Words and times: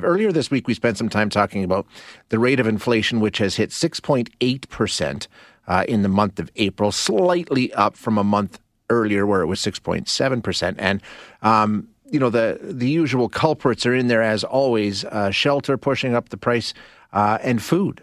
Earlier 0.00 0.32
this 0.32 0.50
week, 0.50 0.66
we 0.66 0.72
spent 0.72 0.96
some 0.96 1.10
time 1.10 1.28
talking 1.28 1.62
about 1.62 1.86
the 2.30 2.38
rate 2.38 2.58
of 2.58 2.66
inflation, 2.66 3.20
which 3.20 3.36
has 3.38 3.56
hit 3.56 3.68
6.8% 3.68 5.26
uh, 5.68 5.84
in 5.86 6.02
the 6.02 6.08
month 6.08 6.38
of 6.38 6.50
April, 6.56 6.90
slightly 6.92 7.70
up 7.74 7.94
from 7.94 8.16
a 8.16 8.24
month 8.24 8.58
earlier 8.88 9.26
where 9.26 9.42
it 9.42 9.46
was 9.46 9.60
6.7%. 9.60 10.76
And, 10.78 11.02
um, 11.42 11.88
you 12.10 12.18
know, 12.18 12.30
the, 12.30 12.58
the 12.62 12.88
usual 12.88 13.28
culprits 13.28 13.84
are 13.84 13.94
in 13.94 14.06
there 14.06 14.22
as 14.22 14.44
always 14.44 15.04
uh, 15.04 15.30
shelter 15.30 15.76
pushing 15.76 16.14
up 16.14 16.30
the 16.30 16.38
price, 16.38 16.72
uh, 17.12 17.36
and 17.42 17.62
food 17.62 18.02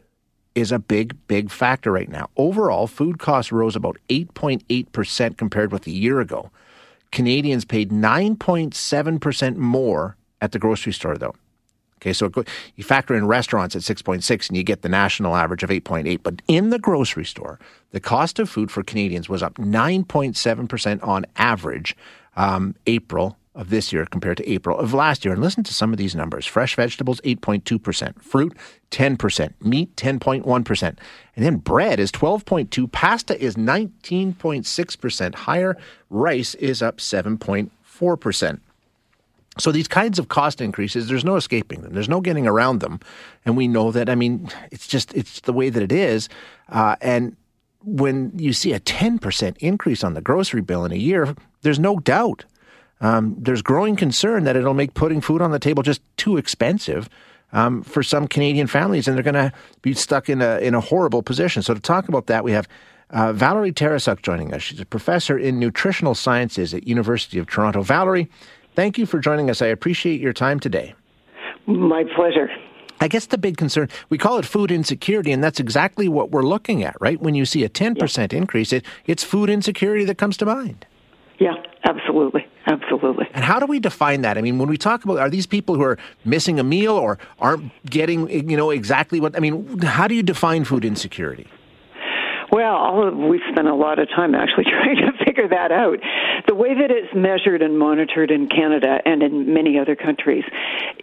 is 0.53 0.71
a 0.71 0.77
big, 0.77 1.15
big 1.27 1.49
factor 1.49 1.91
right 1.91 2.09
now. 2.09 2.29
Overall, 2.37 2.85
food 2.85 3.17
costs 3.17 3.51
rose 3.51 3.75
about 3.75 3.97
8.8% 4.09 5.37
compared 5.37 5.71
with 5.71 5.87
a 5.87 5.91
year 5.91 6.19
ago. 6.19 6.51
Canadians 7.11 7.65
paid 7.65 7.89
9.7% 7.89 9.55
more 9.55 10.17
at 10.39 10.51
the 10.51 10.59
grocery 10.59 10.93
store, 10.93 11.17
though. 11.17 11.33
Okay, 12.01 12.13
so 12.13 12.31
you 12.75 12.83
factor 12.83 13.13
in 13.13 13.27
restaurants 13.27 13.75
at 13.75 13.81
6.6 13.81 14.47
and 14.47 14.57
you 14.57 14.63
get 14.63 14.83
the 14.83 14.89
national 14.89 15.35
average 15.35 15.63
of 15.63 15.69
8.8. 15.69 16.19
But 16.23 16.41
in 16.47 16.69
the 16.69 16.79
grocery 16.79 17.25
store, 17.25 17.59
the 17.91 17.99
cost 17.99 18.39
of 18.39 18.49
food 18.49 18.71
for 18.71 18.83
Canadians 18.83 19.27
was 19.27 19.43
up 19.43 19.55
9.7% 19.55 21.05
on 21.05 21.25
average 21.35 21.97
um, 22.37 22.75
April 22.87 23.37
of 23.53 23.69
this 23.69 23.91
year 23.91 24.05
compared 24.05 24.37
to 24.37 24.49
April 24.49 24.79
of 24.79 24.93
last 24.93 25.25
year. 25.25 25.33
And 25.33 25.43
listen 25.43 25.63
to 25.65 25.73
some 25.73 25.91
of 25.91 25.97
these 25.97 26.15
numbers 26.15 26.45
fresh 26.45 26.75
vegetables, 26.75 27.19
8.2%, 27.21 28.21
fruit, 28.21 28.55
10%, 28.91 29.53
meat, 29.61 29.93
10.1%. 29.97 30.83
And 30.83 31.45
then 31.45 31.57
bread 31.57 31.99
is 31.99 32.13
12.2, 32.13 32.89
pasta 32.89 33.37
is 33.43 33.55
19.6% 33.55 35.35
higher, 35.35 35.77
rice 36.09 36.55
is 36.55 36.81
up 36.81 36.97
7.4%. 36.97 38.59
So 39.57 39.71
these 39.71 39.87
kinds 39.87 40.19
of 40.19 40.29
cost 40.29 40.61
increases, 40.61 41.07
there's 41.07 41.25
no 41.25 41.35
escaping 41.35 41.81
them. 41.81 41.93
There's 41.93 42.09
no 42.09 42.21
getting 42.21 42.47
around 42.47 42.79
them, 42.79 42.99
and 43.45 43.57
we 43.57 43.67
know 43.67 43.91
that. 43.91 44.09
I 44.09 44.15
mean, 44.15 44.49
it's 44.71 44.87
just 44.87 45.13
it's 45.13 45.41
the 45.41 45.53
way 45.53 45.69
that 45.69 45.83
it 45.83 45.91
is. 45.91 46.29
Uh, 46.69 46.95
and 47.01 47.35
when 47.83 48.31
you 48.35 48.53
see 48.53 48.73
a 48.73 48.79
10% 48.79 49.57
increase 49.59 50.03
on 50.03 50.13
the 50.13 50.21
grocery 50.21 50.61
bill 50.61 50.85
in 50.85 50.91
a 50.91 50.97
year, 50.97 51.35
there's 51.61 51.79
no 51.79 51.99
doubt. 51.99 52.45
Um, 53.01 53.35
there's 53.39 53.61
growing 53.61 53.95
concern 53.95 54.43
that 54.43 54.55
it'll 54.55 54.73
make 54.73 54.93
putting 54.93 55.21
food 55.21 55.41
on 55.41 55.51
the 55.51 55.59
table 55.59 55.83
just 55.83 56.01
too 56.17 56.37
expensive 56.37 57.09
um, 57.53 57.81
for 57.81 58.03
some 58.03 58.27
Canadian 58.27 58.67
families, 58.67 59.07
and 59.07 59.15
they're 59.15 59.23
going 59.23 59.33
to 59.33 59.53
be 59.81 59.93
stuck 59.93 60.29
in 60.29 60.41
a 60.41 60.59
in 60.59 60.75
a 60.75 60.81
horrible 60.81 61.23
position. 61.23 61.63
So 61.63 61.73
to 61.73 61.79
talk 61.79 62.07
about 62.07 62.27
that, 62.27 62.43
we 62.43 62.51
have. 62.51 62.67
Uh, 63.11 63.33
Valerie 63.33 63.71
Tarasuk 63.71 64.21
joining 64.21 64.53
us. 64.53 64.61
She's 64.61 64.79
a 64.79 64.85
professor 64.85 65.35
in 65.35 65.57
nutritional 65.57 66.13
sciences 66.13 66.75
at 66.75 66.87
University 66.87 67.39
of 67.39 67.47
Toronto. 67.47 67.81
Valerie, 67.81 68.29
Thank 68.79 68.97
you 68.97 69.05
for 69.05 69.19
joining 69.19 69.49
us. 69.49 69.61
I 69.61 69.65
appreciate 69.65 70.21
your 70.21 70.31
time 70.31 70.57
today. 70.57 70.95
My 71.67 72.05
pleasure. 72.15 72.47
I 73.01 73.09
guess 73.09 73.25
the 73.25 73.37
big 73.37 73.57
concern, 73.57 73.89
we 74.07 74.17
call 74.17 74.37
it 74.37 74.45
food 74.45 74.71
insecurity, 74.71 75.33
and 75.33 75.43
that's 75.43 75.59
exactly 75.59 76.07
what 76.07 76.31
we're 76.31 76.43
looking 76.43 76.81
at, 76.81 76.95
right? 77.01 77.19
When 77.19 77.35
you 77.35 77.43
see 77.43 77.65
a 77.65 77.69
10% 77.69 78.31
yeah. 78.31 78.37
increase, 78.37 78.71
it, 78.71 78.85
it's 79.05 79.21
food 79.21 79.49
insecurity 79.49 80.05
that 80.05 80.17
comes 80.17 80.37
to 80.37 80.45
mind. 80.45 80.85
Yeah, 81.39 81.55
absolutely. 81.83 82.47
Absolutely. 82.67 83.25
And 83.33 83.43
how 83.43 83.59
do 83.59 83.65
we 83.65 83.81
define 83.81 84.21
that? 84.21 84.37
I 84.37 84.41
mean, 84.41 84.59
when 84.59 84.69
we 84.69 84.77
talk 84.77 85.03
about 85.03 85.19
are 85.19 85.29
these 85.29 85.45
people 85.45 85.75
who 85.75 85.81
are 85.81 85.97
missing 86.23 86.57
a 86.57 86.63
meal 86.63 86.93
or 86.93 87.19
aren't 87.39 87.73
getting, 87.83 88.29
you 88.49 88.55
know, 88.55 88.69
exactly 88.69 89.19
what 89.19 89.35
I 89.35 89.41
mean, 89.41 89.79
how 89.79 90.07
do 90.07 90.15
you 90.15 90.23
define 90.23 90.63
food 90.63 90.85
insecurity? 90.85 91.47
Well, 92.51 93.11
we've 93.29 93.45
spent 93.51 93.67
a 93.67 93.75
lot 93.75 93.99
of 93.99 94.09
time 94.09 94.33
actually 94.33 94.63
trying 94.69 94.97
to 94.97 95.25
figure 95.25 95.47
that 95.49 95.71
out. 95.71 95.99
The 96.47 96.55
way 96.55 96.73
that 96.73 96.89
it's 96.89 97.13
measured 97.13 97.61
and 97.61 97.77
monitored 97.77 98.31
in 98.31 98.47
Canada 98.47 98.99
and 99.05 99.21
in 99.21 99.53
many 99.53 99.77
other 99.77 99.95
countries 99.95 100.43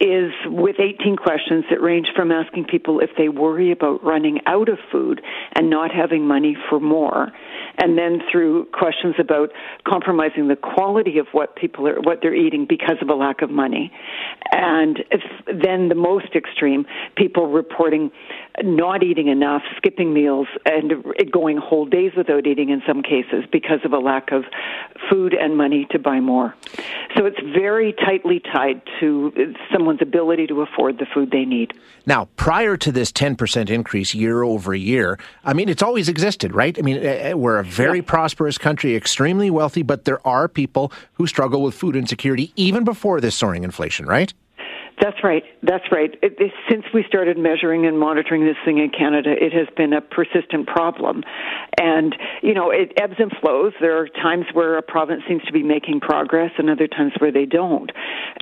is 0.01 0.33
with 0.47 0.77
18 0.81 1.17
questions 1.17 1.65
that 1.71 1.81
range 1.81 2.09
from 2.17 2.33
asking 2.33 2.65
people 2.65 3.01
if 3.01 3.11
they 3.17 3.29
worry 3.29 3.71
about 3.71 4.03
running 4.03 4.41
out 4.47 4.69
of 4.69 4.79
food 4.91 5.21
and 5.55 5.71
not 5.71 5.91
having 5.95 6.27
money 6.27 6.57
for 6.69 6.81
more, 6.81 7.33
and 7.79 7.97
then 7.97 8.21
through 8.31 8.67
questions 8.73 9.15
about 9.19 9.51
compromising 9.87 10.49
the 10.49 10.57
quality 10.57 11.19
of 11.19 11.27
what 11.33 11.57
people 11.57 11.87
are 11.87 12.01
what 12.01 12.19
they're 12.23 12.35
eating 12.35 12.67
because 12.69 12.97
of 13.01 13.09
a 13.09 13.15
lack 13.15 13.43
of 13.43 13.51
money, 13.51 13.93
and 14.53 15.01
if, 15.11 15.21
then 15.47 15.89
the 15.89 15.95
most 15.95 16.35
extreme, 16.35 16.87
people 17.17 17.47
reporting 17.47 18.11
not 18.63 19.03
eating 19.03 19.29
enough, 19.29 19.63
skipping 19.77 20.13
meals, 20.13 20.49
and 20.65 20.93
going 21.37 21.59
whole 21.59 21.85
days 21.85 22.13
without 22.17 22.47
eating 22.47 22.71
in 22.71 22.83
some 22.87 23.03
cases 23.03 23.45
because 23.53 23.81
of 23.85 23.93
a 23.93 23.99
lack 23.99 24.33
of 24.33 24.45
food 25.11 25.35
and 25.35 25.55
money 25.55 25.87
to 25.91 25.99
buy 25.99 26.19
more. 26.19 26.55
So 27.15 27.27
it's 27.27 27.39
very 27.55 27.93
tightly 27.93 28.41
tied 28.41 28.81
to 29.01 29.55
someone's 29.71 30.01
ability 30.01 30.47
to 30.47 30.63
afford 30.63 30.99
the 30.99 31.05
food 31.13 31.31
they 31.33 31.45
need. 31.45 31.75
Now, 32.07 32.29
prior 32.37 32.79
to 32.79 32.91
this 32.91 33.13
10% 33.13 33.69
increase 33.69 34.15
year 34.15 34.45
over 34.45 34.75
year, 34.75 35.19
I 35.45 35.53
mean, 35.53 35.69
it's 35.69 35.83
always 35.83 36.09
existed, 36.09 36.55
right? 36.55 36.79
I 36.79 36.81
mean, 36.81 36.97
eh, 36.97 37.31
eh, 37.31 37.33
we're 37.35 37.59
a 37.59 37.65
very 37.65 37.99
yeah. 37.99 38.05
prosperous 38.07 38.57
country, 38.57 38.97
extremely 38.97 39.51
wealthy, 39.51 39.83
but 39.83 40.07
there 40.07 40.27
are 40.27 40.49
people 40.49 40.91
who 41.15 41.27
struggle 41.27 41.61
with 41.61 41.75
food 41.75 41.97
insecurity 41.97 42.51
even 42.57 42.83
before 42.83 43.21
this 43.21 43.35
soaring 43.35 43.63
inflation, 43.63 44.07
right? 44.07 44.33
That's 45.01 45.23
right. 45.23 45.43
That's 45.63 45.85
right. 45.93 46.15
It, 46.23 46.37
it, 46.39 46.53
since 46.71 46.85
we 46.95 47.05
started 47.07 47.37
measuring 47.37 47.87
and 47.87 47.99
monitoring 47.99 48.47
this 48.47 48.57
thing 48.65 48.79
in 48.79 48.91
Canada, 48.91 49.31
it 49.31 49.53
has 49.53 49.69
been 49.77 49.93
a 49.93 50.01
persistent 50.01 50.67
problem. 50.67 51.23
And, 51.79 52.17
you 52.43 52.55
know, 52.55 52.71
it 52.71 52.93
ebbs 52.97 53.17
and 53.19 53.31
flows. 53.41 53.75
There 53.81 53.99
are 53.99 54.09
times 54.09 54.47
where 54.55 54.79
a 54.79 54.83
province 54.83 55.23
seems 55.29 55.43
to 55.45 55.53
be 55.53 55.63
making 55.63 56.01
progress 56.01 56.53
and 56.57 56.71
other 56.71 56.89
times 56.89 57.13
where 57.19 57.31
they 57.31 57.45
don't. 57.45 57.93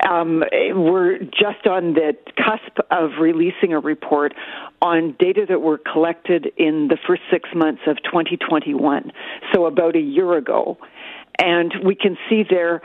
Um, 0.09 0.43
we're 0.73 1.19
just 1.19 1.67
on 1.69 1.93
the 1.93 2.13
cusp 2.37 2.79
of 2.89 3.19
releasing 3.19 3.73
a 3.73 3.79
report 3.79 4.33
on 4.81 5.15
data 5.19 5.45
that 5.49 5.59
were 5.59 5.79
collected 5.79 6.47
in 6.57 6.87
the 6.89 6.97
first 7.05 7.23
six 7.31 7.49
months 7.53 7.81
of 7.87 7.97
2021, 8.03 9.11
so 9.53 9.65
about 9.65 9.95
a 9.95 10.01
year 10.01 10.37
ago. 10.37 10.77
And 11.39 11.73
we 11.83 11.95
can 11.95 12.17
see 12.29 12.43
there 12.49 12.81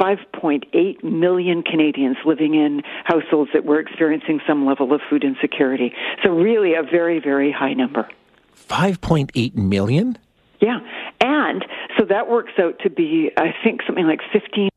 5.8 0.00 1.04
million 1.04 1.62
Canadians 1.62 2.16
living 2.24 2.54
in 2.54 2.82
households 3.04 3.50
that 3.52 3.64
were 3.64 3.80
experiencing 3.80 4.40
some 4.46 4.66
level 4.66 4.92
of 4.92 5.00
food 5.10 5.24
insecurity. 5.24 5.92
So, 6.22 6.30
really, 6.30 6.74
a 6.74 6.82
very, 6.82 7.20
very 7.20 7.52
high 7.52 7.74
number. 7.74 8.08
5.8 8.56 9.54
million? 9.54 10.18
Yeah. 10.60 10.78
And 11.20 11.64
so 11.98 12.04
that 12.06 12.30
works 12.30 12.52
out 12.58 12.78
to 12.80 12.90
be, 12.90 13.30
I 13.36 13.54
think, 13.62 13.80
something 13.86 14.06
like 14.06 14.20
15. 14.32 14.68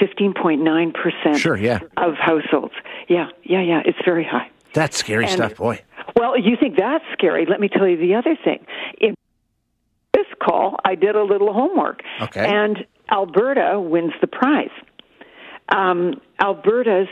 15.9% 0.00 1.36
sure, 1.36 1.56
yeah. 1.56 1.80
of 1.96 2.14
households. 2.14 2.74
Yeah, 3.08 3.28
yeah, 3.42 3.62
yeah. 3.62 3.82
It's 3.84 3.98
very 4.04 4.24
high. 4.24 4.50
That's 4.72 4.96
scary 4.96 5.24
and, 5.24 5.32
stuff, 5.32 5.56
boy. 5.56 5.82
Well, 6.16 6.38
you 6.38 6.56
think 6.58 6.76
that's 6.76 7.04
scary. 7.12 7.46
Let 7.48 7.60
me 7.60 7.68
tell 7.68 7.86
you 7.86 7.96
the 7.96 8.14
other 8.14 8.36
thing. 8.42 8.64
In 9.00 9.14
this 10.20 10.32
call, 10.42 10.76
I 10.84 10.94
did 10.94 11.16
a 11.16 11.22
little 11.22 11.52
homework. 11.52 12.00
Okay. 12.20 12.46
And 12.46 12.78
Alberta 13.10 13.80
wins 13.80 14.12
the 14.20 14.26
prize. 14.26 14.70
Um, 15.68 16.20
Alberta's 16.40 17.08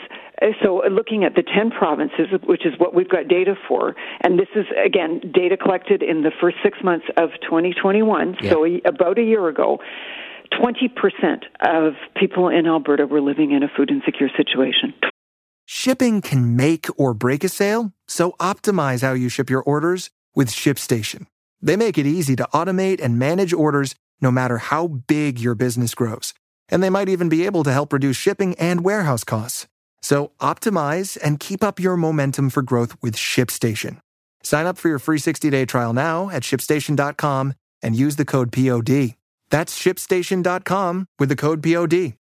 so 0.62 0.82
looking 0.90 1.24
at 1.24 1.34
the 1.34 1.42
10 1.42 1.70
provinces, 1.70 2.26
which 2.44 2.64
is 2.64 2.74
what 2.78 2.94
we've 2.94 3.08
got 3.08 3.28
data 3.28 3.54
for, 3.68 3.94
and 4.22 4.38
this 4.38 4.48
is 4.54 4.66
again 4.84 5.20
data 5.34 5.56
collected 5.56 6.02
in 6.02 6.22
the 6.22 6.30
first 6.40 6.56
six 6.62 6.78
months 6.82 7.06
of 7.16 7.30
2021, 7.42 8.36
yeah. 8.40 8.50
so 8.50 8.64
a, 8.64 8.80
about 8.84 9.18
a 9.18 9.22
year 9.22 9.48
ago. 9.48 9.78
20% 10.52 11.42
of 11.60 11.92
people 12.16 12.48
in 12.48 12.66
Alberta 12.66 13.06
were 13.06 13.20
living 13.20 13.52
in 13.52 13.62
a 13.62 13.68
food 13.76 13.90
insecure 13.90 14.30
situation. 14.34 14.94
Shipping 15.66 16.22
can 16.22 16.56
make 16.56 16.86
or 16.96 17.12
break 17.12 17.44
a 17.44 17.50
sale, 17.50 17.92
so 18.06 18.32
optimize 18.40 19.02
how 19.02 19.12
you 19.12 19.28
ship 19.28 19.50
your 19.50 19.62
orders 19.62 20.08
with 20.34 20.48
ShipStation. 20.48 21.26
They 21.60 21.76
make 21.76 21.98
it 21.98 22.06
easy 22.06 22.36
to 22.36 22.48
automate 22.52 23.00
and 23.02 23.18
manage 23.18 23.52
orders 23.52 23.94
no 24.20 24.30
matter 24.30 24.58
how 24.58 24.86
big 24.86 25.38
your 25.38 25.54
business 25.54 25.94
grows. 25.94 26.34
And 26.68 26.82
they 26.82 26.90
might 26.90 27.08
even 27.08 27.28
be 27.28 27.46
able 27.46 27.64
to 27.64 27.72
help 27.72 27.92
reduce 27.92 28.16
shipping 28.16 28.54
and 28.58 28.84
warehouse 28.84 29.24
costs. 29.24 29.66
So 30.02 30.32
optimize 30.40 31.18
and 31.22 31.40
keep 31.40 31.64
up 31.64 31.80
your 31.80 31.96
momentum 31.96 32.50
for 32.50 32.62
growth 32.62 32.96
with 33.02 33.16
ShipStation. 33.16 34.00
Sign 34.42 34.66
up 34.66 34.78
for 34.78 34.88
your 34.88 34.98
free 34.98 35.18
60-day 35.18 35.64
trial 35.64 35.92
now 35.92 36.30
at 36.30 36.42
shipstation.com 36.42 37.54
and 37.82 37.96
use 37.96 38.16
the 38.16 38.24
code 38.24 38.52
POD. 38.52 39.14
That's 39.50 39.78
shipstation.com 39.78 41.06
with 41.18 41.28
the 41.28 41.36
code 41.36 41.62
POD. 41.62 42.14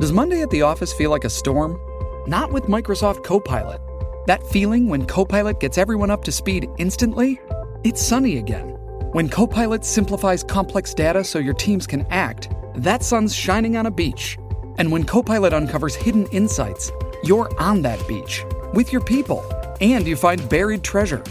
Does 0.00 0.12
Monday 0.12 0.42
at 0.42 0.50
the 0.50 0.62
office 0.62 0.92
feel 0.92 1.10
like 1.10 1.24
a 1.24 1.30
storm? 1.30 1.78
not 2.26 2.52
with 2.52 2.64
Microsoft 2.64 3.24
Copilot. 3.24 3.80
That 4.26 4.42
feeling 4.48 4.88
when 4.88 5.06
Copilot 5.06 5.60
gets 5.60 5.78
everyone 5.78 6.10
up 6.10 6.24
to 6.24 6.32
speed 6.32 6.68
instantly? 6.78 7.40
It's 7.84 8.00
sunny 8.00 8.38
again. 8.38 8.68
When 9.10 9.28
Copilot 9.28 9.84
simplifies 9.84 10.44
complex 10.44 10.94
data 10.94 11.24
so 11.24 11.40
your 11.40 11.54
teams 11.54 11.84
can 11.84 12.06
act, 12.10 12.48
that 12.76 13.02
sun's 13.02 13.34
shining 13.34 13.76
on 13.76 13.86
a 13.86 13.90
beach. 13.90 14.38
And 14.78 14.92
when 14.92 15.02
Copilot 15.02 15.52
uncovers 15.52 15.96
hidden 15.96 16.26
insights, 16.26 16.92
you're 17.24 17.50
on 17.60 17.82
that 17.82 18.06
beach 18.06 18.44
with 18.72 18.92
your 18.92 19.02
people 19.02 19.44
and 19.80 20.06
you 20.06 20.14
find 20.14 20.48
buried 20.48 20.84
treasure. 20.84 21.24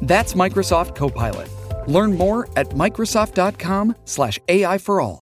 That's 0.00 0.34
Microsoft 0.34 0.96
Copilot. 0.96 1.48
Learn 1.86 2.18
more 2.18 2.48
at 2.56 2.70
Microsoft.com 2.70 3.94
slash 4.04 4.40
AI 4.48 4.78
for 4.78 5.00
all. 5.00 5.20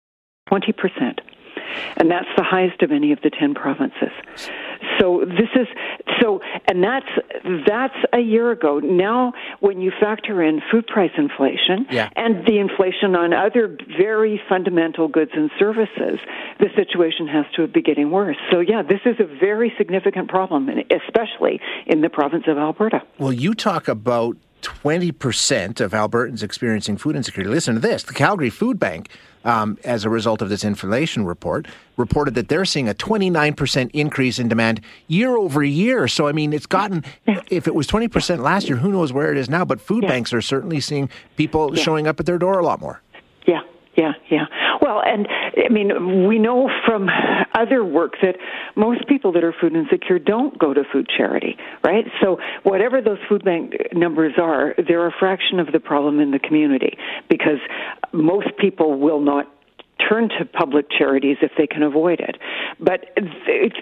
20%. 0.52 1.20
And 1.98 2.12
that's 2.12 2.30
the 2.38 2.44
highest 2.44 2.84
of 2.84 2.92
any 2.92 3.12
of 3.12 3.20
the 3.24 3.32
10 3.32 3.56
provinces. 3.56 4.12
So 5.00 5.26
this 5.26 5.50
is 5.56 5.68
so, 6.22 6.40
and 6.68 6.84
that's 6.84 7.06
that's 7.68 7.96
a 8.14 8.20
year 8.20 8.52
ago. 8.52 8.80
Now, 8.80 9.34
when 9.60 9.82
you 9.82 9.92
factor 10.00 10.42
in 10.44 10.62
food 10.72 10.88
price 10.88 11.12
inflation 11.18 11.88
yeah. 11.90 12.10
and 12.16 12.46
the 12.46 12.60
inflation 12.60 13.16
on 13.16 13.34
other 13.34 13.78
very 13.98 14.42
fundamental 14.48 15.08
goods 15.08 15.32
and 15.34 15.50
services, 15.58 16.20
the 16.60 16.68
situation 16.76 17.28
has 17.28 17.46
to 17.56 17.68
be 17.68 17.82
getting 17.82 18.12
worse. 18.12 18.38
So, 18.52 18.60
yeah, 18.60 18.84
this 18.84 19.02
is 19.06 19.16
a 19.20 19.26
very 19.26 19.74
significant 19.78 20.30
problem, 20.30 20.70
especially 20.70 21.60
in 21.86 22.02
the 22.02 22.10
province 22.10 22.46
of 22.48 22.58
Alberta. 22.58 23.02
Well, 23.18 23.34
you 23.34 23.54
talk 23.54 23.88
about 23.88 24.38
20% 24.62 25.80
of 25.80 25.92
Albertans 25.92 26.44
experiencing 26.44 26.98
food 26.98 27.16
insecurity. 27.16 27.50
Listen 27.50 27.76
to 27.76 27.80
this 27.80 28.04
the 28.04 28.14
Calgary 28.14 28.50
Food 28.50 28.80
Bank, 28.80 29.10
um, 29.44 29.78
as 29.84 30.04
a 30.04 30.10
result 30.10 30.42
of 30.42 30.50
this 30.50 30.64
inflation 30.64 31.26
report, 31.26 31.68
reported 31.96 32.36
that 32.36 32.50
they're 32.50 32.66
seeing 32.66 32.90
a 32.90 32.94
29% 32.94 33.92
increase 33.94 34.40
in 34.40 34.50
demand 34.50 34.82
year 35.08 35.38
over 35.38 35.64
year. 35.64 36.08
So, 36.08 36.28
I 36.28 36.32
mean, 36.32 36.54
it's 36.54 36.66
gotten, 36.66 37.04
if 37.50 37.68
it 37.68 37.74
was 37.74 37.88
20% 37.88 38.40
last 38.40 38.68
year, 38.68 38.78
who 38.78 38.92
knows 38.92 39.14
where 39.14 39.32
it 39.32 39.38
is 39.38 39.50
now, 39.50 39.64
but 39.64 39.80
food 39.80 40.04
yeah. 40.04 40.10
banks 40.10 40.34
are 40.34 40.42
certainly 40.42 40.80
seeing 40.80 41.10
people 41.38 41.76
yeah. 41.76 41.84
showing 41.84 42.08
up 42.08 42.20
at 42.20 42.26
their 42.26 42.38
door 42.38 42.60
a 42.60 42.66
lot 42.66 42.82
more. 42.82 43.02
Yeah, 43.46 43.62
yeah, 43.96 44.14
yeah. 44.30 44.46
Well, 44.82 45.02
and 45.18 45.28
I 45.66 45.70
mean, 45.70 46.28
we 46.28 46.40
know 46.40 46.70
from 46.86 47.10
other 47.54 47.84
work 47.84 48.14
that 48.22 48.36
most 48.76 49.08
people 49.08 49.32
that 49.34 49.44
are 49.44 49.54
food 49.60 49.76
insecure 49.76 50.20
don't 50.20 50.58
go 50.58 50.74
to 50.74 50.84
food 50.92 51.08
charity, 51.16 51.58
right? 51.84 52.06
So, 52.22 52.38
whatever 52.64 53.02
those 53.02 53.20
food 53.28 53.44
bank 53.44 53.74
numbers 53.94 54.34
are, 54.42 54.76
they're 54.88 55.08
a 55.08 55.14
fraction 55.20 55.60
of 55.60 55.72
the 55.72 55.80
problem 55.80 56.20
in 56.20 56.32
the 56.32 56.40
community 56.40 56.98
because 57.30 57.60
most 58.14 58.50
people 58.60 59.00
will 59.00 59.22
not 59.22 59.52
turn 60.08 60.30
to 60.30 60.46
public 60.46 60.86
charities 60.96 61.38
if 61.42 61.52
they 61.58 61.68
can 61.68 61.84
avoid 61.84 62.20
it. 62.20 62.38
But 62.80 63.06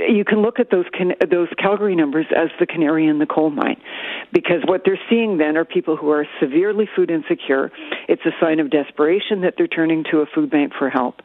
you 0.07 0.23
can 0.23 0.41
look 0.41 0.59
at 0.59 0.71
those 0.71 0.85
those 1.29 1.49
Calgary 1.59 1.95
numbers 1.95 2.25
as 2.35 2.49
the 2.59 2.65
canary 2.65 3.07
in 3.07 3.19
the 3.19 3.25
coal 3.25 3.49
mine, 3.49 3.81
because 4.31 4.61
what 4.65 4.81
they're 4.85 4.99
seeing 5.09 5.37
then 5.37 5.57
are 5.57 5.65
people 5.65 5.95
who 5.95 6.09
are 6.11 6.25
severely 6.39 6.87
food 6.95 7.09
insecure. 7.11 7.71
It's 8.07 8.21
a 8.25 8.31
sign 8.41 8.59
of 8.59 8.69
desperation 8.69 9.41
that 9.41 9.55
they're 9.57 9.67
turning 9.67 10.03
to 10.11 10.19
a 10.19 10.25
food 10.25 10.49
bank 10.49 10.73
for 10.77 10.89
help. 10.89 11.21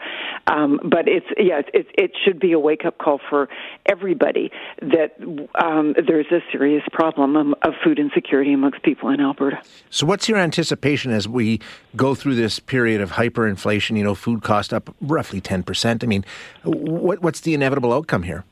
Um, 0.47 0.81
but 0.83 1.09
it's 1.09 1.27
yeah, 1.39 1.63
it, 1.73 1.87
it 1.95 2.13
should 2.25 2.41
be 2.41 2.53
a 2.53 2.59
wake 2.59 2.85
up 2.85 2.99
call 2.99 3.21
for 3.29 3.49
everybody 3.87 4.51
that 4.81 5.17
um, 5.63 5.95
there's 6.07 6.31
a 6.31 6.41
serious 6.53 6.83
problem 6.93 7.37
of 7.37 7.73
food 7.85 7.99
insecurity 7.99 8.53
amongst 8.53 8.83
people 8.83 9.11
in 9.11 9.21
Alberta. 9.21 9.61
So, 9.91 10.07
what's 10.07 10.29
your 10.29 10.39
anticipation 10.39 11.13
as 11.13 11.29
we 11.29 11.61
go 11.97 12.15
through 12.15 12.35
this 12.35 12.59
period 12.59 13.01
of 13.01 13.13
hyperinflation? 13.13 13.97
You 13.97 14.05
know, 14.05 14.15
food 14.15 14.43
cost 14.43 14.73
up 14.73 14.95
roughly 15.01 15.41
10%. 15.41 16.03
I 16.03 16.07
mean, 16.07 16.25
what, 16.65 17.23
what's 17.23 17.41
the 17.41 17.55
inevitable 17.55 17.93
outcome 17.93 18.23
here? 18.23 18.45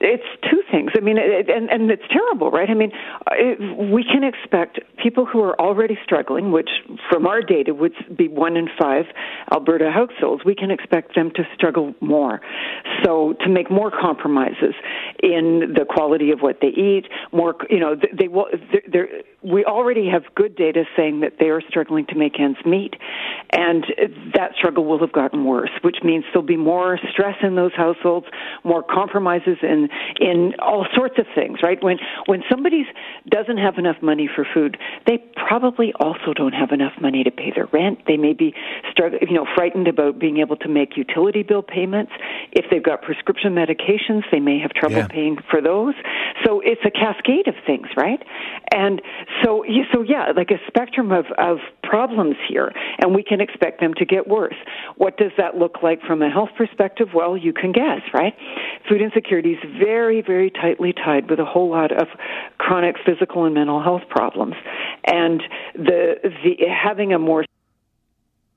It's 0.00 0.24
two 0.50 0.62
things. 0.70 0.92
I 0.96 1.00
mean, 1.00 1.16
it, 1.18 1.50
and 1.50 1.68
and 1.70 1.90
it's 1.90 2.02
terrible, 2.10 2.50
right? 2.50 2.70
I 2.70 2.74
mean, 2.74 2.92
it, 3.32 3.92
we 3.92 4.04
can 4.04 4.22
expect 4.22 4.80
people 5.02 5.26
who 5.26 5.42
are 5.42 5.60
already 5.60 5.98
struggling, 6.04 6.52
which 6.52 6.70
from 7.10 7.26
our 7.26 7.42
data 7.42 7.74
would 7.74 7.92
be 8.16 8.28
one 8.28 8.56
in 8.56 8.68
five 8.78 9.06
Alberta 9.52 9.90
households. 9.90 10.44
We 10.44 10.54
can 10.54 10.70
expect 10.70 11.14
them 11.14 11.30
to 11.34 11.42
struggle 11.54 11.94
more, 12.00 12.40
so 13.04 13.34
to 13.40 13.48
make 13.48 13.70
more 13.70 13.90
compromises 13.90 14.74
in 15.22 15.74
the 15.74 15.84
quality 15.88 16.30
of 16.30 16.40
what 16.40 16.58
they 16.60 16.68
eat. 16.68 17.06
More, 17.32 17.56
you 17.68 17.80
know, 17.80 17.96
they 17.96 18.28
will. 18.28 18.46
They're, 18.90 19.08
we 19.42 19.64
already 19.64 20.08
have 20.08 20.22
good 20.34 20.56
data 20.56 20.84
saying 20.96 21.20
that 21.20 21.34
they 21.38 21.46
are 21.46 21.62
struggling 21.68 22.06
to 22.06 22.16
make 22.16 22.40
ends 22.40 22.58
meet, 22.64 22.94
and 23.52 23.84
that 24.34 24.52
struggle 24.56 24.84
will 24.84 24.98
have 24.98 25.12
gotten 25.12 25.44
worse, 25.44 25.70
which 25.82 25.98
means 26.04 26.24
there'll 26.32 26.46
be 26.46 26.56
more 26.56 26.98
stress 27.10 27.36
in 27.42 27.56
those 27.56 27.72
households, 27.74 28.26
more 28.64 28.82
compromises 28.82 29.56
in 29.62 29.88
in 30.20 30.54
all 30.60 30.86
sorts 30.94 31.18
of 31.18 31.26
things. 31.34 31.58
Right 31.62 31.82
when 31.82 31.98
when 32.26 32.42
somebody 32.50 32.86
doesn't 33.28 33.58
have 33.58 33.78
enough 33.78 33.96
money 34.02 34.28
for 34.34 34.46
food, 34.52 34.76
they 35.06 35.18
probably 35.48 35.92
also 35.98 36.34
don't 36.34 36.52
have 36.52 36.72
enough 36.72 36.92
money 37.00 37.24
to 37.24 37.30
pay 37.30 37.52
their 37.54 37.66
rent. 37.72 38.00
They 38.06 38.16
may 38.16 38.32
be 38.32 38.54
struggling, 38.90 39.22
you 39.28 39.34
know, 39.34 39.46
frightened 39.54 39.88
about 39.88 40.18
being 40.18 40.38
able 40.38 40.56
to 40.56 40.68
make 40.68 40.96
utility 40.96 41.42
bill 41.42 41.62
payments. 41.62 42.12
If 42.52 42.66
they've 42.70 42.82
got 42.82 43.02
prescription 43.02 43.54
medications, 43.54 44.22
they 44.30 44.40
may 44.40 44.58
have 44.58 44.72
trouble 44.72 44.96
yeah. 44.96 45.08
paying 45.08 45.36
for 45.50 45.60
those. 45.60 45.94
So 46.44 46.60
it's 46.64 46.80
a 46.84 46.90
cascade 46.90 47.48
of 47.48 47.54
things, 47.66 47.88
right? 47.96 48.22
And 48.72 49.02
so, 49.42 49.64
so 49.92 50.02
yeah, 50.02 50.32
like 50.36 50.50
a 50.50 50.58
spectrum 50.66 51.12
of, 51.12 51.26
of 51.38 51.58
problems 51.82 52.36
here, 52.48 52.72
and 52.98 53.14
we 53.14 53.22
can 53.22 53.40
expect 53.40 53.80
them 53.80 53.94
to 53.94 54.04
get 54.04 54.28
worse. 54.28 54.56
What 54.96 55.16
does 55.16 55.32
that 55.38 55.56
look 55.56 55.82
like 55.82 56.00
from 56.02 56.22
a 56.22 56.30
health 56.30 56.50
perspective? 56.56 57.08
Well, 57.14 57.36
you 57.36 57.52
can 57.52 57.72
guess, 57.72 58.02
right? 58.12 58.34
Food 58.88 59.02
insecurity 59.02 59.52
is 59.52 59.58
very, 59.78 60.22
very 60.22 60.50
tightly 60.50 60.92
tied 60.92 61.30
with 61.30 61.38
a 61.40 61.44
whole 61.44 61.70
lot 61.70 61.92
of 61.92 62.08
chronic 62.58 62.96
physical 63.04 63.44
and 63.44 63.54
mental 63.54 63.82
health 63.82 64.02
problems, 64.08 64.54
and 65.04 65.42
the 65.74 66.14
the 66.22 66.66
having 66.68 67.12
a 67.12 67.18
more 67.18 67.44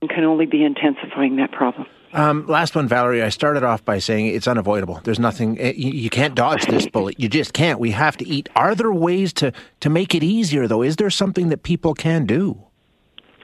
can 0.10 0.24
only 0.24 0.46
be 0.46 0.64
intensifying 0.64 1.38
that 1.38 1.52
problem. 1.52 1.86
Um, 2.14 2.46
last 2.48 2.76
one, 2.76 2.88
Valerie. 2.88 3.24
I 3.24 3.30
started 3.30 3.64
off 3.64 3.86
by 3.86 4.00
saying 4.00 4.28
it's 4.28 4.48
unavoidable. 4.48 5.00
There's 5.04 5.20
nothing 5.20 5.60
eh, 5.60 5.74
you, 5.76 5.92
you, 5.92 6.10
can't 6.10 6.36
dodge 6.36 6.66
this 6.66 6.88
bullet. 6.88 7.20
You 7.20 7.30
just 7.30 7.54
can't. 7.54 7.80
We 7.80 7.92
have 7.92 8.18
to 8.18 8.28
eat. 8.28 8.50
Are 8.56 8.76
there 8.76 8.92
ways 8.92 9.32
to 9.34 9.54
to 9.80 9.90
make 9.90 10.14
it 10.14 10.24
easier, 10.24 10.68
though? 10.68 10.82
Is 10.82 10.98
there 10.98 11.10
something 11.10 11.50
that 11.50 11.64
people 11.64 11.94
can 11.94 12.26
do? 12.26 12.62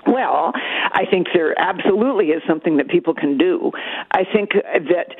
Well, 0.05 0.51
I 0.55 1.03
think 1.09 1.27
there 1.33 1.53
absolutely 1.59 2.27
is 2.27 2.41
something 2.47 2.77
that 2.77 2.87
people 2.87 3.13
can 3.13 3.37
do. 3.37 3.71
I 4.11 4.23
think 4.23 4.51
that 4.53 5.15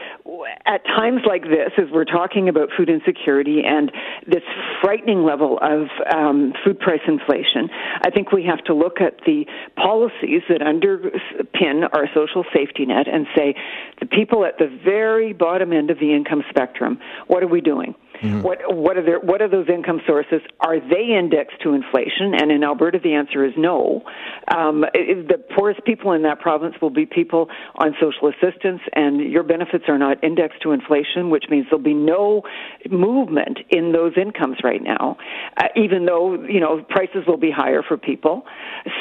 at 0.65 0.85
times 0.85 1.21
like 1.25 1.43
this, 1.43 1.71
as 1.77 1.91
we're 1.91 2.05
talking 2.05 2.47
about 2.49 2.69
food 2.77 2.89
insecurity 2.89 3.63
and 3.65 3.91
this 4.27 4.43
frightening 4.81 5.23
level 5.23 5.59
of 5.61 5.87
um, 6.13 6.53
food 6.63 6.79
price 6.79 7.01
inflation, 7.07 7.69
I 8.01 8.11
think 8.11 8.31
we 8.31 8.43
have 8.43 8.63
to 8.65 8.73
look 8.73 9.01
at 9.01 9.19
the 9.25 9.45
policies 9.75 10.43
that 10.49 10.61
underpin 10.61 11.83
our 11.93 12.07
social 12.13 12.45
safety 12.53 12.85
net 12.85 13.07
and 13.07 13.27
say 13.35 13.55
the 13.99 14.05
people 14.05 14.45
at 14.45 14.57
the 14.57 14.67
very 14.83 15.33
bottom 15.33 15.73
end 15.73 15.89
of 15.89 15.99
the 15.99 16.13
income 16.13 16.43
spectrum, 16.49 16.99
what 17.27 17.43
are 17.43 17.47
we 17.47 17.61
doing? 17.61 17.95
Mm-hmm. 18.21 18.41
What 18.41 18.59
what 18.67 18.97
are 18.97 19.03
their 19.03 19.19
what 19.19 19.41
are 19.41 19.47
those 19.47 19.67
income 19.69 20.01
sources? 20.07 20.41
Are 20.59 20.79
they 20.79 21.15
indexed 21.17 21.61
to 21.63 21.73
inflation? 21.73 22.33
And 22.39 22.51
in 22.51 22.63
Alberta, 22.63 22.99
the 23.03 23.13
answer 23.13 23.45
is 23.45 23.53
no. 23.57 24.01
Um, 24.47 24.85
it, 24.93 25.27
the 25.27 25.37
poorest 25.55 25.83
people 25.85 26.13
in 26.13 26.23
that 26.23 26.39
province 26.39 26.75
will 26.81 26.89
be 26.89 27.05
people 27.05 27.49
on 27.75 27.95
social 27.99 28.29
assistance, 28.29 28.81
and 28.93 29.19
your 29.19 29.43
benefits 29.43 29.85
are 29.87 29.97
not 29.97 30.23
indexed 30.23 30.61
to 30.63 30.71
inflation, 30.71 31.29
which 31.29 31.45
means 31.49 31.67
there'll 31.69 31.83
be 31.83 31.93
no 31.93 32.41
movement 32.89 33.59
in 33.69 33.91
those 33.91 34.13
incomes 34.17 34.57
right 34.63 34.81
now, 34.81 35.17
uh, 35.57 35.67
even 35.75 36.05
though 36.05 36.43
you 36.43 36.59
know 36.59 36.83
prices 36.89 37.23
will 37.27 37.37
be 37.37 37.51
higher 37.51 37.83
for 37.87 37.97
people. 37.97 38.43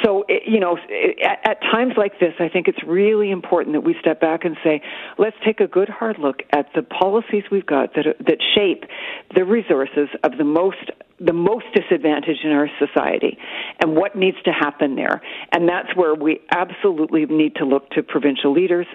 So 0.04 0.24
it, 0.28 0.42
you 0.46 0.60
know, 0.60 0.76
it, 0.88 1.24
at, 1.24 1.50
at 1.52 1.60
times 1.62 1.94
like 1.96 2.18
this, 2.20 2.34
I 2.38 2.48
think 2.48 2.68
it's 2.68 2.82
really 2.86 3.30
important 3.30 3.74
that 3.74 3.82
we 3.82 3.94
step 4.00 4.20
back 4.20 4.44
and 4.44 4.56
say, 4.62 4.82
let's 5.18 5.36
take 5.44 5.60
a 5.60 5.66
good 5.66 5.88
hard 5.88 6.18
look 6.18 6.42
at 6.52 6.66
the 6.74 6.82
policies 6.82 7.44
we've 7.50 7.66
got 7.66 7.94
that 7.94 8.16
that 8.26 8.38
shape 8.54 8.84
the 9.34 9.44
resources 9.44 10.08
of 10.22 10.38
the 10.38 10.44
most 10.44 10.90
the 11.18 11.32
most 11.32 11.64
disadvantaged 11.74 12.44
in 12.44 12.50
our 12.50 12.68
society 12.78 13.38
and 13.80 13.96
what 13.96 14.16
needs 14.16 14.36
to 14.44 14.52
happen 14.52 14.96
there. 14.96 15.22
And 15.50 15.66
that's 15.66 15.96
where 15.96 16.14
we 16.14 16.40
absolutely 16.50 17.24
need 17.24 17.56
to 17.56 17.64
look 17.64 17.88
to 17.90 18.02
provincial 18.02 18.52
leaders 18.52 18.86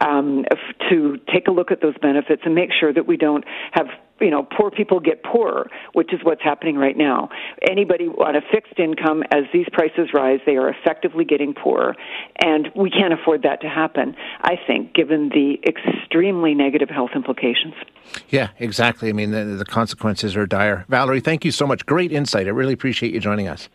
um, 0.00 0.46
to 0.88 1.18
take 1.32 1.48
a 1.48 1.50
look 1.50 1.70
at 1.70 1.82
those 1.82 1.96
benefits 2.00 2.42
and 2.46 2.54
make 2.54 2.70
sure 2.72 2.94
that 2.94 3.06
we 3.06 3.18
don't 3.18 3.44
have 3.72 3.88
you 4.20 4.30
know, 4.30 4.46
poor 4.56 4.70
people 4.70 5.00
get 5.00 5.22
poorer, 5.22 5.70
which 5.92 6.12
is 6.12 6.20
what's 6.22 6.42
happening 6.42 6.76
right 6.76 6.96
now. 6.96 7.28
Anybody 7.68 8.06
on 8.06 8.36
a 8.36 8.40
fixed 8.52 8.78
income, 8.78 9.22
as 9.30 9.44
these 9.52 9.66
prices 9.72 10.10
rise, 10.14 10.40
they 10.46 10.56
are 10.56 10.68
effectively 10.68 11.24
getting 11.24 11.54
poorer, 11.54 11.94
and 12.42 12.68
we 12.74 12.90
can't 12.90 13.12
afford 13.12 13.42
that 13.42 13.60
to 13.60 13.68
happen. 13.68 14.16
I 14.40 14.54
think, 14.66 14.94
given 14.94 15.30
the 15.30 15.58
extremely 15.66 16.54
negative 16.54 16.88
health 16.88 17.10
implications. 17.14 17.74
Yeah, 18.28 18.48
exactly. 18.58 19.08
I 19.08 19.12
mean, 19.12 19.32
the, 19.32 19.44
the 19.44 19.64
consequences 19.64 20.36
are 20.36 20.46
dire. 20.46 20.84
Valerie, 20.88 21.20
thank 21.20 21.44
you 21.44 21.50
so 21.50 21.66
much. 21.66 21.84
Great 21.86 22.12
insight. 22.12 22.46
I 22.46 22.50
really 22.50 22.72
appreciate 22.72 23.12
you 23.12 23.20
joining 23.20 23.48
us. 23.48 23.68